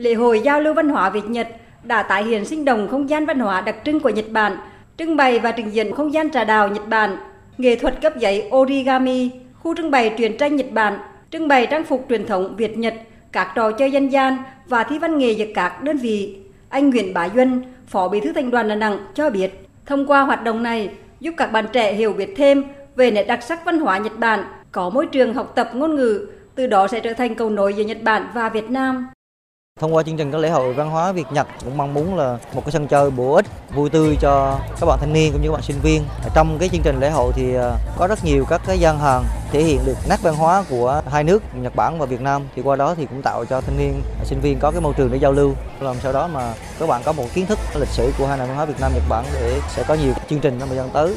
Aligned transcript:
Lễ 0.00 0.14
hội 0.14 0.40
giao 0.40 0.60
lưu 0.60 0.74
văn 0.74 0.88
hóa 0.88 1.10
Việt 1.10 1.24
Nhật 1.28 1.48
đã 1.82 2.02
tái 2.02 2.24
hiện 2.24 2.44
sinh 2.44 2.64
động 2.64 2.88
không 2.90 3.10
gian 3.10 3.26
văn 3.26 3.38
hóa 3.38 3.60
đặc 3.60 3.76
trưng 3.84 4.00
của 4.00 4.08
Nhật 4.08 4.24
Bản, 4.30 4.56
trưng 4.98 5.16
bày 5.16 5.38
và 5.38 5.52
trình 5.52 5.70
diễn 5.70 5.94
không 5.94 6.12
gian 6.12 6.30
trà 6.30 6.44
đào 6.44 6.68
Nhật 6.68 6.88
Bản, 6.88 7.16
nghệ 7.58 7.76
thuật 7.76 8.02
cấp 8.02 8.16
giấy 8.16 8.50
origami, 8.56 9.30
khu 9.58 9.76
trưng 9.76 9.90
bày 9.90 10.14
truyền 10.18 10.36
tranh 10.36 10.56
Nhật 10.56 10.70
Bản, 10.72 10.98
trưng 11.30 11.48
bày 11.48 11.66
trang 11.66 11.84
phục 11.84 12.06
truyền 12.08 12.26
thống 12.26 12.56
Việt 12.56 12.78
Nhật, 12.78 12.94
các 13.32 13.52
trò 13.54 13.72
chơi 13.72 13.92
dân 13.92 14.08
gian 14.08 14.36
và 14.66 14.84
thi 14.84 14.98
văn 14.98 15.18
nghệ 15.18 15.32
giữa 15.32 15.46
các 15.54 15.82
đơn 15.82 15.96
vị. 15.96 16.38
Anh 16.68 16.90
Nguyễn 16.90 17.14
Bá 17.14 17.28
Duân, 17.28 17.62
Phó 17.86 18.08
Bí 18.08 18.20
thư 18.20 18.32
Thành 18.32 18.50
đoàn 18.50 18.68
Đà 18.68 18.74
Nẵng 18.74 18.98
cho 19.14 19.30
biết, 19.30 19.50
thông 19.86 20.06
qua 20.06 20.22
hoạt 20.22 20.44
động 20.44 20.62
này 20.62 20.90
giúp 21.20 21.34
các 21.36 21.52
bạn 21.52 21.64
trẻ 21.72 21.92
hiểu 21.92 22.12
biết 22.12 22.34
thêm 22.36 22.64
về 22.96 23.10
nét 23.10 23.24
đặc 23.24 23.42
sắc 23.42 23.64
văn 23.64 23.78
hóa 23.78 23.98
Nhật 23.98 24.18
Bản, 24.18 24.44
có 24.72 24.90
môi 24.90 25.06
trường 25.06 25.34
học 25.34 25.52
tập 25.54 25.70
ngôn 25.74 25.96
ngữ, 25.96 26.26
từ 26.54 26.66
đó 26.66 26.88
sẽ 26.88 27.00
trở 27.00 27.12
thành 27.12 27.34
cầu 27.34 27.50
nối 27.50 27.74
giữa 27.74 27.84
Nhật 27.84 28.02
Bản 28.02 28.26
và 28.34 28.48
Việt 28.48 28.70
Nam. 28.70 29.06
Thông 29.80 29.94
qua 29.94 30.02
chương 30.02 30.16
trình 30.16 30.32
các 30.32 30.38
lễ 30.38 30.50
hội 30.50 30.72
văn 30.74 30.90
hóa 30.90 31.12
Việt 31.12 31.26
Nhật 31.32 31.46
cũng 31.64 31.76
mong 31.76 31.94
muốn 31.94 32.16
là 32.16 32.38
một 32.54 32.62
cái 32.64 32.72
sân 32.72 32.88
chơi 32.88 33.10
bổ 33.10 33.34
ích, 33.34 33.46
vui 33.74 33.90
tươi 33.90 34.16
cho 34.20 34.58
các 34.80 34.86
bạn 34.86 34.98
thanh 35.00 35.12
niên 35.12 35.32
cũng 35.32 35.42
như 35.42 35.48
các 35.48 35.52
bạn 35.52 35.62
sinh 35.62 35.80
viên. 35.82 36.04
Trong 36.34 36.56
cái 36.58 36.68
chương 36.68 36.82
trình 36.82 37.00
lễ 37.00 37.10
hội 37.10 37.32
thì 37.36 37.54
ờ, 37.54 37.76
có 37.98 38.06
rất 38.06 38.24
nhiều 38.24 38.44
các 38.48 38.60
cái 38.66 38.78
gian 38.78 38.98
hàng 38.98 39.24
thể 39.52 39.62
hiện 39.62 39.80
được 39.86 39.96
nét 40.08 40.16
văn 40.22 40.34
hóa 40.34 40.64
của 40.70 41.02
hai 41.10 41.24
nước 41.24 41.42
Nhật 41.54 41.76
Bản 41.76 41.98
và 41.98 42.06
Việt 42.06 42.20
Nam. 42.20 42.42
Thì 42.56 42.62
qua 42.62 42.76
đó 42.76 42.94
thì 42.94 43.06
cũng 43.06 43.22
tạo 43.22 43.44
cho 43.44 43.60
thanh 43.60 43.78
niên 43.78 44.02
ờ, 44.18 44.24
sinh 44.24 44.40
viên 44.40 44.58
có 44.58 44.70
cái 44.70 44.80
môi 44.80 44.94
trường 44.96 45.10
để 45.12 45.18
giao 45.18 45.32
lưu. 45.32 45.54
Làm 45.80 45.96
sau 46.02 46.12
đó 46.12 46.28
mà 46.32 46.52
các 46.78 46.88
bạn 46.88 47.02
có 47.04 47.12
một 47.12 47.26
kiến 47.34 47.46
thức 47.46 47.58
lịch 47.74 47.88
sử 47.88 48.12
của 48.18 48.26
hai 48.26 48.38
nền 48.38 48.48
văn 48.48 48.56
hóa 48.56 48.64
Việt 48.64 48.80
Nam 48.80 48.92
Nhật 48.94 49.04
Bản 49.08 49.24
để 49.34 49.60
sẽ 49.68 49.82
có 49.82 49.94
nhiều 49.94 50.12
chương 50.30 50.40
trình 50.40 50.56
trong 50.60 50.68
thời 50.68 50.78
gian 50.78 50.90
tới. 50.92 51.16